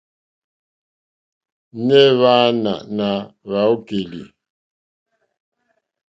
[1.85, 3.07] Nɛh Hwaana na
[3.45, 4.21] hweyokoeli?